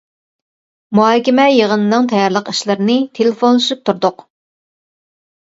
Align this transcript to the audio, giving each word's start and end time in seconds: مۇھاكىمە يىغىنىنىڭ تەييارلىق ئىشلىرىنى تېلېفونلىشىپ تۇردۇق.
مۇھاكىمە 0.99 1.45
يىغىنىنىڭ 1.57 2.09
تەييارلىق 2.13 2.49
ئىشلىرىنى 2.53 2.97
تېلېفونلىشىپ 3.19 3.85
تۇردۇق. 3.91 4.25